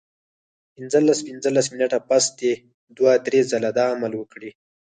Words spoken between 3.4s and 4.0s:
ځله دا